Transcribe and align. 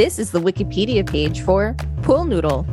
This 0.00 0.18
is 0.18 0.30
the 0.30 0.40
Wikipedia 0.40 1.06
page 1.06 1.42
for 1.42 1.76
Pool 2.00 2.24
Noodle. 2.24 2.64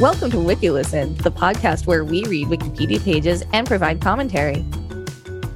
Welcome 0.00 0.30
to 0.30 0.36
WikiListen, 0.36 1.20
the 1.20 1.32
podcast 1.32 1.88
where 1.88 2.04
we 2.04 2.24
read 2.26 2.46
Wikipedia 2.46 3.02
pages 3.02 3.42
and 3.52 3.66
provide 3.66 4.00
commentary. 4.00 4.64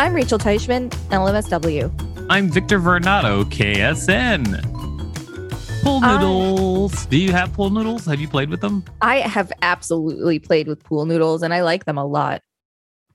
I'm 0.00 0.12
Rachel 0.12 0.40
Teichman, 0.40 0.90
LMSW. 1.10 2.26
I'm 2.28 2.50
Victor 2.50 2.80
Varnado, 2.80 3.44
KSN. 3.44 4.60
Pool 5.84 6.00
I- 6.02 6.14
noodles. 6.16 7.06
Do 7.06 7.16
you 7.16 7.30
have 7.30 7.52
pool 7.52 7.70
noodles? 7.70 8.04
Have 8.06 8.20
you 8.20 8.26
played 8.26 8.50
with 8.50 8.60
them? 8.60 8.82
I 9.00 9.18
have 9.18 9.52
absolutely 9.62 10.40
played 10.40 10.66
with 10.66 10.82
pool 10.82 11.06
noodles 11.06 11.44
and 11.44 11.54
I 11.54 11.62
like 11.62 11.84
them 11.84 11.96
a 11.96 12.04
lot. 12.04 12.42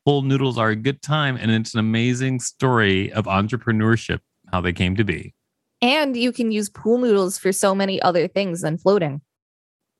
Pool 0.06 0.22
noodles 0.22 0.58
are 0.58 0.70
a 0.70 0.76
good 0.78 1.02
time, 1.02 1.36
and 1.36 1.52
it's 1.52 1.74
an 1.74 1.82
amazing 1.82 2.40
story 2.40 3.12
of 3.12 3.26
entrepreneurship, 3.26 4.22
how 4.54 4.62
they 4.62 4.72
came 4.72 4.96
to 4.96 5.04
be. 5.04 5.34
And 5.82 6.16
you 6.16 6.32
can 6.32 6.52
use 6.52 6.70
pool 6.70 6.98
noodles 7.00 7.38
for 7.38 7.52
so 7.52 7.74
many 7.74 8.02
other 8.02 8.28
things 8.28 8.62
than 8.62 8.78
floating. 8.78 9.22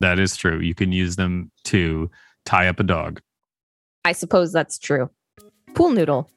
That 0.00 0.18
is 0.18 0.36
true. 0.36 0.60
You 0.60 0.74
can 0.74 0.92
use 0.92 1.16
them 1.16 1.50
to 1.64 2.10
tie 2.44 2.68
up 2.68 2.80
a 2.80 2.84
dog. 2.84 3.20
I 4.04 4.12
suppose 4.12 4.52
that's 4.52 4.78
true. 4.78 5.10
Pool 5.74 5.90
noodle. 5.90 6.30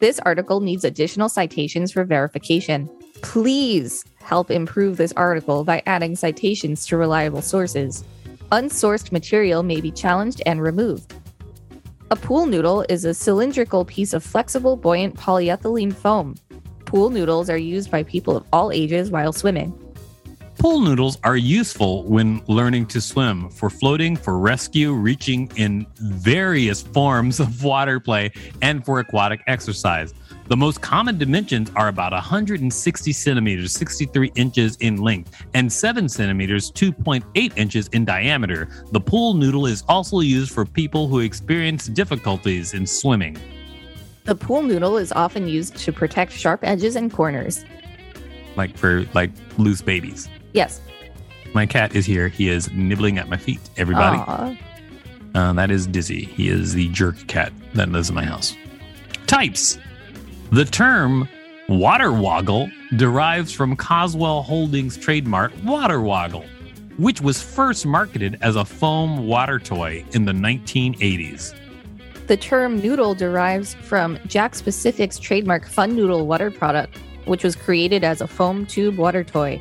This 0.00 0.18
article 0.20 0.60
needs 0.60 0.84
additional 0.84 1.28
citations 1.28 1.92
for 1.92 2.04
verification. 2.04 2.88
Please 3.22 4.04
help 4.20 4.50
improve 4.50 4.96
this 4.96 5.12
article 5.12 5.64
by 5.64 5.82
adding 5.86 6.16
citations 6.16 6.86
to 6.86 6.96
reliable 6.96 7.42
sources. 7.42 8.04
Unsourced 8.50 9.12
material 9.12 9.62
may 9.62 9.80
be 9.80 9.90
challenged 9.90 10.42
and 10.46 10.62
removed. 10.62 11.14
A 12.10 12.16
pool 12.16 12.46
noodle 12.46 12.84
is 12.88 13.04
a 13.04 13.14
cylindrical 13.14 13.84
piece 13.84 14.12
of 14.12 14.24
flexible, 14.24 14.76
buoyant 14.76 15.16
polyethylene 15.16 15.94
foam. 15.94 16.34
Pool 16.90 17.10
noodles 17.10 17.48
are 17.48 17.56
used 17.56 17.88
by 17.88 18.02
people 18.02 18.36
of 18.36 18.44
all 18.52 18.72
ages 18.72 19.12
while 19.12 19.32
swimming. 19.32 19.72
Pool 20.58 20.80
noodles 20.80 21.18
are 21.22 21.36
useful 21.36 22.02
when 22.02 22.42
learning 22.48 22.86
to 22.86 23.00
swim, 23.00 23.48
for 23.48 23.70
floating, 23.70 24.16
for 24.16 24.40
rescue, 24.40 24.92
reaching 24.92 25.48
in 25.54 25.86
various 26.00 26.82
forms 26.82 27.38
of 27.38 27.62
water 27.62 28.00
play, 28.00 28.32
and 28.60 28.84
for 28.84 28.98
aquatic 28.98 29.40
exercise. 29.46 30.12
The 30.48 30.56
most 30.56 30.80
common 30.80 31.16
dimensions 31.16 31.70
are 31.76 31.86
about 31.86 32.10
160 32.10 33.12
centimeters, 33.12 33.70
63 33.70 34.32
inches 34.34 34.76
in 34.80 34.96
length, 34.96 35.44
and 35.54 35.72
7 35.72 36.08
centimeters, 36.08 36.72
2.8 36.72 37.56
inches 37.56 37.86
in 37.92 38.04
diameter. 38.04 38.68
The 38.90 39.00
pool 39.00 39.34
noodle 39.34 39.66
is 39.66 39.84
also 39.88 40.18
used 40.18 40.50
for 40.50 40.64
people 40.64 41.06
who 41.06 41.20
experience 41.20 41.86
difficulties 41.86 42.74
in 42.74 42.84
swimming. 42.84 43.38
The 44.30 44.36
pool 44.36 44.62
noodle 44.62 44.96
is 44.96 45.10
often 45.10 45.48
used 45.48 45.76
to 45.78 45.92
protect 45.92 46.30
sharp 46.30 46.60
edges 46.62 46.94
and 46.94 47.12
corners. 47.12 47.64
like 48.54 48.78
for 48.78 49.04
like 49.12 49.32
loose 49.58 49.82
babies. 49.82 50.28
Yes. 50.52 50.80
My 51.52 51.66
cat 51.66 51.96
is 51.96 52.06
here. 52.06 52.28
He 52.28 52.48
is 52.48 52.70
nibbling 52.70 53.18
at 53.18 53.28
my 53.28 53.36
feet. 53.36 53.58
Everybody, 53.76 54.18
uh, 55.34 55.52
that 55.54 55.72
is 55.72 55.88
Dizzy. 55.88 56.26
He 56.26 56.48
is 56.48 56.74
the 56.74 56.86
jerk 56.90 57.16
cat 57.26 57.52
that 57.74 57.88
lives 57.88 58.08
in 58.08 58.14
my 58.14 58.24
house. 58.24 58.54
Types. 59.26 59.80
The 60.52 60.64
term 60.64 61.28
water 61.68 62.12
woggle 62.12 62.70
derives 62.94 63.50
from 63.50 63.74
Coswell 63.74 64.44
Holdings 64.44 64.96
trademark 64.96 65.50
Water 65.64 66.00
Woggle, 66.00 66.44
which 66.98 67.20
was 67.20 67.42
first 67.42 67.84
marketed 67.84 68.38
as 68.42 68.54
a 68.54 68.64
foam 68.64 69.26
water 69.26 69.58
toy 69.58 70.04
in 70.12 70.24
the 70.24 70.32
1980s. 70.32 71.52
The 72.30 72.36
term 72.36 72.78
noodle 72.78 73.16
derives 73.16 73.74
from 73.74 74.16
Jack 74.28 74.52
Specific's 74.52 75.18
trademark 75.18 75.66
Fun 75.66 75.96
Noodle 75.96 76.28
water 76.28 76.48
product, 76.48 76.96
which 77.24 77.42
was 77.42 77.56
created 77.56 78.04
as 78.04 78.20
a 78.20 78.28
foam 78.28 78.66
tube 78.66 78.98
water 78.98 79.24
toy. 79.24 79.60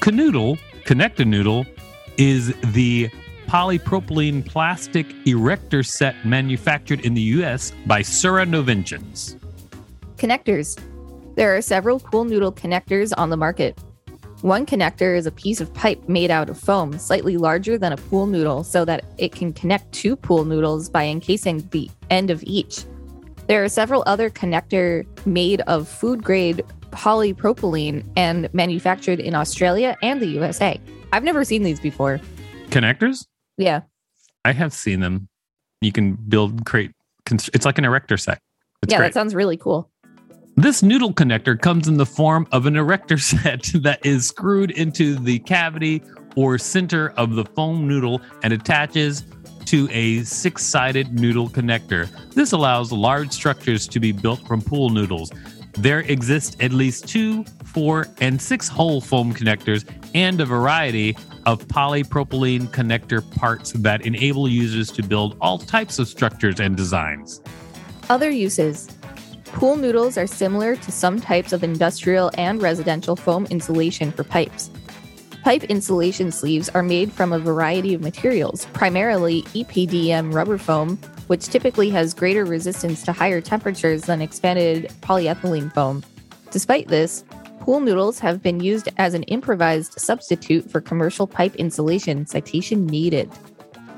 Canoodle, 0.00 0.58
Connect-A-Noodle, 0.84 1.64
is 2.18 2.54
the 2.74 3.08
polypropylene 3.46 4.44
plastic 4.44 5.06
erector 5.26 5.82
set 5.82 6.26
manufactured 6.26 7.06
in 7.06 7.14
the 7.14 7.22
US 7.40 7.72
by 7.86 8.02
Sura 8.02 8.44
Noventions. 8.44 9.38
Connectors. 10.16 10.78
There 11.36 11.56
are 11.56 11.62
several 11.62 12.00
cool 12.00 12.26
noodle 12.26 12.52
connectors 12.52 13.14
on 13.16 13.30
the 13.30 13.38
market. 13.38 13.78
One 14.42 14.66
connector 14.66 15.16
is 15.16 15.26
a 15.26 15.30
piece 15.30 15.60
of 15.60 15.72
pipe 15.72 16.08
made 16.08 16.32
out 16.32 16.50
of 16.50 16.58
foam, 16.58 16.98
slightly 16.98 17.36
larger 17.36 17.78
than 17.78 17.92
a 17.92 17.96
pool 17.96 18.26
noodle, 18.26 18.64
so 18.64 18.84
that 18.84 19.04
it 19.16 19.30
can 19.30 19.52
connect 19.52 19.92
two 19.92 20.16
pool 20.16 20.44
noodles 20.44 20.88
by 20.88 21.06
encasing 21.06 21.68
the 21.70 21.88
end 22.10 22.28
of 22.28 22.42
each. 22.42 22.84
There 23.46 23.62
are 23.62 23.68
several 23.68 24.02
other 24.04 24.30
connector 24.30 25.06
made 25.24 25.60
of 25.68 25.86
food 25.86 26.24
grade 26.24 26.64
polypropylene 26.90 28.04
and 28.16 28.52
manufactured 28.52 29.20
in 29.20 29.36
Australia 29.36 29.96
and 30.02 30.20
the 30.20 30.26
USA. 30.26 30.80
I've 31.12 31.22
never 31.22 31.44
seen 31.44 31.62
these 31.62 31.78
before. 31.78 32.20
Connectors? 32.70 33.26
Yeah. 33.58 33.82
I 34.44 34.50
have 34.50 34.72
seen 34.72 34.98
them. 34.98 35.28
You 35.80 35.92
can 35.92 36.14
build, 36.14 36.66
create, 36.66 36.90
it's 37.30 37.64
like 37.64 37.78
an 37.78 37.84
erector 37.84 38.16
set. 38.16 38.40
It's 38.82 38.90
yeah, 38.90 38.98
great. 38.98 39.08
that 39.08 39.14
sounds 39.14 39.36
really 39.36 39.56
cool. 39.56 39.91
This 40.62 40.80
noodle 40.80 41.12
connector 41.12 41.60
comes 41.60 41.88
in 41.88 41.96
the 41.96 42.06
form 42.06 42.46
of 42.52 42.66
an 42.66 42.76
erector 42.76 43.18
set 43.18 43.64
that 43.82 44.06
is 44.06 44.28
screwed 44.28 44.70
into 44.70 45.16
the 45.16 45.40
cavity 45.40 46.04
or 46.36 46.56
center 46.56 47.10
of 47.16 47.34
the 47.34 47.44
foam 47.44 47.88
noodle 47.88 48.20
and 48.44 48.52
attaches 48.52 49.24
to 49.64 49.88
a 49.90 50.22
six 50.22 50.64
sided 50.64 51.18
noodle 51.18 51.48
connector. 51.48 52.08
This 52.34 52.52
allows 52.52 52.92
large 52.92 53.32
structures 53.32 53.88
to 53.88 53.98
be 53.98 54.12
built 54.12 54.46
from 54.46 54.62
pool 54.62 54.90
noodles. 54.90 55.32
There 55.72 56.02
exist 56.02 56.62
at 56.62 56.70
least 56.72 57.08
two, 57.08 57.42
four, 57.64 58.06
and 58.20 58.40
six 58.40 58.68
hole 58.68 59.00
foam 59.00 59.34
connectors 59.34 59.84
and 60.14 60.40
a 60.40 60.46
variety 60.46 61.16
of 61.44 61.66
polypropylene 61.66 62.68
connector 62.68 63.28
parts 63.34 63.72
that 63.72 64.06
enable 64.06 64.48
users 64.48 64.92
to 64.92 65.02
build 65.02 65.36
all 65.40 65.58
types 65.58 65.98
of 65.98 66.06
structures 66.06 66.60
and 66.60 66.76
designs. 66.76 67.40
Other 68.08 68.30
uses 68.30 68.88
Pool 69.52 69.76
noodles 69.76 70.16
are 70.18 70.26
similar 70.26 70.74
to 70.76 70.90
some 70.90 71.20
types 71.20 71.52
of 71.52 71.62
industrial 71.62 72.30
and 72.36 72.60
residential 72.60 73.14
foam 73.14 73.46
insulation 73.46 74.10
for 74.10 74.24
pipes. 74.24 74.70
Pipe 75.44 75.64
insulation 75.64 76.32
sleeves 76.32 76.68
are 76.70 76.82
made 76.82 77.12
from 77.12 77.32
a 77.32 77.38
variety 77.38 77.94
of 77.94 78.00
materials, 78.00 78.64
primarily 78.72 79.42
EPDM 79.42 80.32
rubber 80.32 80.56
foam, 80.56 80.96
which 81.26 81.46
typically 81.46 81.90
has 81.90 82.14
greater 82.14 82.44
resistance 82.44 83.02
to 83.02 83.12
higher 83.12 83.40
temperatures 83.40 84.02
than 84.02 84.22
expanded 84.22 84.90
polyethylene 85.00 85.72
foam. 85.72 86.02
Despite 86.50 86.88
this, 86.88 87.24
pool 87.60 87.80
noodles 87.80 88.18
have 88.18 88.42
been 88.42 88.60
used 88.60 88.88
as 88.98 89.14
an 89.14 89.22
improvised 89.24 90.00
substitute 90.00 90.70
for 90.70 90.80
commercial 90.80 91.26
pipe 91.26 91.54
insulation. 91.56 92.26
Citation 92.26 92.86
needed. 92.86 93.30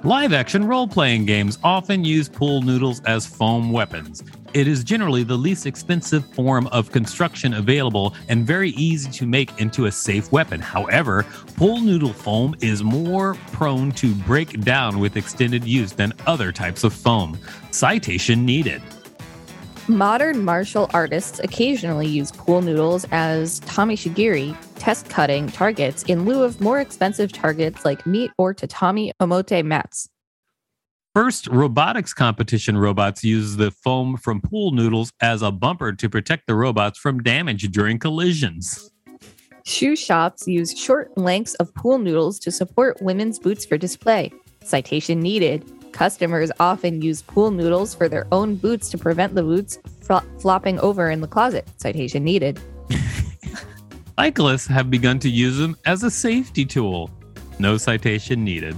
Live 0.04 0.34
action 0.34 0.66
role 0.66 0.87
playing 0.87 1.25
games 1.25 1.59
often 1.65 2.04
use 2.04 2.28
pool 2.28 2.60
noodles 2.60 3.00
as 3.06 3.26
foam 3.26 3.72
weapons. 3.72 4.22
It 4.53 4.69
is 4.69 4.84
generally 4.84 5.22
the 5.25 5.38
least 5.38 5.65
expensive 5.65 6.26
form 6.34 6.66
of 6.66 6.92
construction 6.92 7.54
available 7.54 8.15
and 8.28 8.47
very 8.47 8.72
easy 8.72 9.10
to 9.12 9.26
make 9.26 9.59
into 9.59 9.87
a 9.87 9.91
safe 9.91 10.31
weapon. 10.31 10.60
However, 10.60 11.25
pool 11.56 11.81
noodle 11.81 12.12
foam 12.12 12.54
is 12.60 12.82
more 12.84 13.32
prone 13.53 13.92
to 13.92 14.15
break 14.15 14.60
down 14.60 14.98
with 14.98 15.16
extended 15.16 15.65
use 15.65 15.92
than 15.92 16.12
other 16.26 16.53
types 16.53 16.84
of 16.84 16.92
foam. 16.92 17.38
Citation 17.71 18.44
needed. 18.44 18.82
Modern 19.89 20.43
martial 20.43 20.89
artists 20.95 21.41
occasionally 21.41 22.06
use 22.06 22.33
pool 22.33 22.62
noodles 22.62 23.05
as 23.12 23.61
tameshigiri, 23.61 24.56
test 24.77 25.11
cutting 25.11 25.47
targets, 25.47 26.03
in 26.05 26.25
lieu 26.25 26.43
of 26.43 26.59
more 26.59 26.81
expensive 26.81 27.31
targets 27.33 27.84
like 27.84 28.06
meat 28.06 28.31
or 28.39 28.55
tatami 28.55 29.12
omote 29.21 29.62
mats. 29.62 30.09
First, 31.15 31.49
robotics 31.49 32.15
competition 32.15 32.78
robots 32.78 33.22
use 33.22 33.56
the 33.56 33.71
foam 33.71 34.17
from 34.17 34.41
pool 34.41 34.71
noodles 34.71 35.12
as 35.21 35.43
a 35.43 35.53
bumper 35.53 35.93
to 35.93 36.09
protect 36.09 36.47
the 36.47 36.55
robots 36.55 36.99
from 36.99 37.22
damage 37.22 37.71
during 37.71 37.99
collisions. 37.99 38.91
Shoe 39.66 39.97
shops 39.97 40.49
use 40.49 40.77
short 40.78 41.16
lengths 41.19 41.54
of 41.57 41.75
pool 41.75 41.98
noodles 41.98 42.39
to 42.41 42.51
support 42.51 43.03
women's 43.03 43.39
boots 43.39 43.66
for 43.66 43.77
display. 43.77 44.33
Citation 44.63 45.21
needed. 45.21 45.63
Customers 45.94 46.50
often 46.58 47.00
use 47.00 47.22
pool 47.22 47.52
noodles 47.52 47.94
for 47.94 48.08
their 48.08 48.26
own 48.32 48.56
boots 48.56 48.91
to 48.91 48.98
prevent 48.98 49.36
the 49.36 49.44
boots 49.44 49.78
flo- 50.00 50.24
flopping 50.41 50.80
over 50.80 51.08
in 51.08 51.20
the 51.20 51.28
closet. 51.28 51.68
Citation 51.76 52.24
needed. 52.24 52.58
Cyclists 54.18 54.66
have 54.66 54.91
begun 54.91 55.20
to 55.20 55.30
use 55.30 55.56
them 55.56 55.76
as 55.86 56.02
a 56.02 56.10
safety 56.10 56.64
tool. 56.64 57.10
No 57.60 57.76
citation 57.76 58.42
needed. 58.42 58.74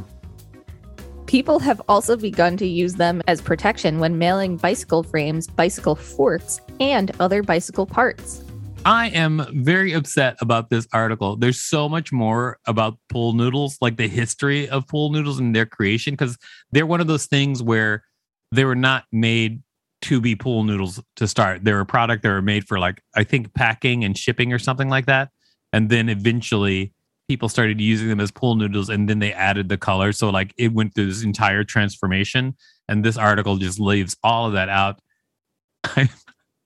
People 1.24 1.58
have 1.58 1.80
also 1.88 2.18
begun 2.18 2.58
to 2.58 2.66
use 2.66 2.92
them 2.92 3.22
as 3.26 3.40
protection 3.40 3.98
when 3.98 4.18
mailing 4.18 4.58
bicycle 4.58 5.02
frames, 5.02 5.46
bicycle 5.46 5.94
forks, 5.94 6.60
and 6.80 7.12
other 7.18 7.42
bicycle 7.42 7.86
parts. 7.86 8.44
I 8.86 9.08
am 9.08 9.44
very 9.64 9.94
upset 9.94 10.36
about 10.40 10.70
this 10.70 10.86
article. 10.92 11.34
There's 11.34 11.60
so 11.60 11.88
much 11.88 12.12
more 12.12 12.60
about 12.68 12.96
pool 13.08 13.32
noodles, 13.32 13.78
like 13.80 13.96
the 13.96 14.06
history 14.06 14.68
of 14.68 14.86
pool 14.86 15.10
noodles 15.10 15.40
and 15.40 15.56
their 15.56 15.66
creation, 15.66 16.12
because 16.12 16.38
they're 16.70 16.86
one 16.86 17.00
of 17.00 17.08
those 17.08 17.26
things 17.26 17.60
where 17.60 18.04
they 18.52 18.64
were 18.64 18.76
not 18.76 19.02
made 19.10 19.60
to 20.02 20.20
be 20.20 20.36
pool 20.36 20.62
noodles 20.62 21.02
to 21.16 21.26
start. 21.26 21.64
They're 21.64 21.80
a 21.80 21.84
product 21.84 22.22
that 22.22 22.28
were 22.28 22.40
made 22.40 22.68
for 22.68 22.78
like 22.78 23.02
I 23.16 23.24
think 23.24 23.52
packing 23.54 24.04
and 24.04 24.16
shipping 24.16 24.52
or 24.52 24.58
something 24.60 24.88
like 24.88 25.06
that. 25.06 25.30
And 25.72 25.90
then 25.90 26.08
eventually 26.08 26.92
people 27.26 27.48
started 27.48 27.80
using 27.80 28.08
them 28.08 28.20
as 28.20 28.30
pool 28.30 28.54
noodles 28.54 28.88
and 28.88 29.08
then 29.08 29.18
they 29.18 29.32
added 29.32 29.68
the 29.68 29.78
color. 29.78 30.12
So 30.12 30.30
like 30.30 30.54
it 30.58 30.72
went 30.72 30.94
through 30.94 31.06
this 31.06 31.24
entire 31.24 31.64
transformation. 31.64 32.54
And 32.88 33.04
this 33.04 33.16
article 33.16 33.56
just 33.56 33.80
leaves 33.80 34.16
all 34.22 34.46
of 34.46 34.52
that 34.52 34.68
out. 34.68 35.00
I, 35.84 36.08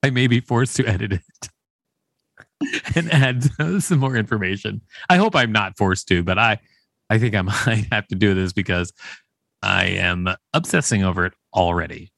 I 0.02 0.10
may 0.10 0.26
be 0.26 0.40
forced 0.40 0.76
to 0.76 0.86
edit 0.86 1.14
it 1.14 1.48
and 2.94 3.12
add 3.12 3.44
some 3.82 3.98
more 3.98 4.16
information. 4.16 4.80
I 5.08 5.16
hope 5.16 5.34
I'm 5.34 5.52
not 5.52 5.76
forced 5.76 6.08
to, 6.08 6.22
but 6.22 6.38
I, 6.38 6.58
I 7.08 7.18
think 7.18 7.34
I 7.34 7.42
might 7.66 7.86
have 7.92 8.06
to 8.08 8.14
do 8.14 8.34
this 8.34 8.52
because 8.52 8.92
I 9.62 9.86
am 9.86 10.28
obsessing 10.52 11.04
over 11.04 11.26
it 11.26 11.34
already. 11.54 12.12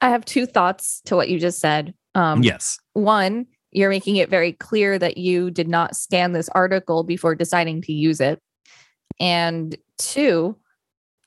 I 0.00 0.10
have 0.10 0.24
two 0.24 0.46
thoughts 0.46 1.00
to 1.06 1.16
what 1.16 1.28
you 1.28 1.38
just 1.38 1.58
said. 1.58 1.94
Um, 2.14 2.42
yes. 2.42 2.78
One, 2.92 3.46
you're 3.72 3.90
making 3.90 4.16
it 4.16 4.30
very 4.30 4.52
clear 4.52 4.98
that 4.98 5.18
you 5.18 5.50
did 5.50 5.68
not 5.68 5.96
scan 5.96 6.32
this 6.32 6.48
article 6.50 7.02
before 7.02 7.34
deciding 7.34 7.82
to 7.82 7.92
use 7.92 8.20
it. 8.20 8.40
And 9.20 9.76
two, 9.98 10.56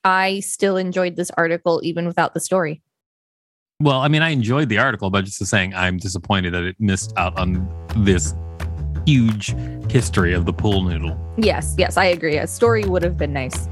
I 0.04 0.40
still 0.40 0.78
enjoyed 0.78 1.16
this 1.16 1.32
article 1.38 1.82
even 1.84 2.08
without 2.08 2.34
the 2.34 2.40
story. 2.40 2.82
Well, 3.80 4.00
I 4.00 4.08
mean, 4.08 4.22
I 4.22 4.30
enjoyed 4.30 4.70
the 4.70 4.78
article, 4.78 5.10
but 5.10 5.26
just 5.26 5.44
saying, 5.46 5.74
I'm 5.74 5.98
disappointed 5.98 6.54
that 6.54 6.64
it 6.64 6.76
missed 6.80 7.14
out 7.18 7.38
on 7.38 7.68
this 7.98 8.34
huge 9.12 9.54
history 9.92 10.34
of 10.34 10.46
the 10.46 10.54
pool 10.54 10.82
noodle. 10.84 11.18
Yes, 11.38 11.76
yes, 11.78 11.98
I 11.98 12.06
agree. 12.06 12.38
A 12.38 12.48
story 12.48 12.86
would 12.86 13.04
have 13.04 13.18
been 13.18 13.34
nice. 13.34 13.68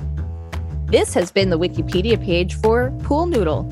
This 0.87 1.13
has 1.13 1.31
been 1.31 1.49
the 1.49 1.57
Wikipedia 1.57 2.21
page 2.21 2.55
for 2.55 2.91
Pool 3.03 3.25
Noodle. 3.25 3.63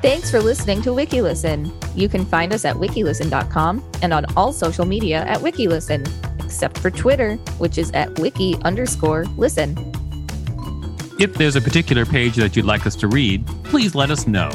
Thanks 0.00 0.30
for 0.30 0.40
listening 0.40 0.80
to 0.82 0.90
WikiListen. 0.90 1.70
You 1.94 2.08
can 2.08 2.24
find 2.24 2.54
us 2.54 2.64
at 2.64 2.76
wikilisten.com 2.76 3.84
and 4.02 4.14
on 4.14 4.24
all 4.34 4.52
social 4.52 4.86
media 4.86 5.24
at 5.24 5.40
WikiListen, 5.40 6.02
except 6.42 6.78
for 6.78 6.90
Twitter, 6.90 7.34
which 7.58 7.76
is 7.76 7.90
at 7.90 8.18
wiki 8.18 8.56
underscore 8.62 9.24
listen. 9.36 9.76
If 11.18 11.34
there's 11.34 11.56
a 11.56 11.60
particular 11.60 12.06
page 12.06 12.36
that 12.36 12.56
you'd 12.56 12.64
like 12.64 12.86
us 12.86 12.96
to 12.96 13.08
read, 13.08 13.46
please 13.64 13.94
let 13.94 14.10
us 14.10 14.26
know. 14.26 14.50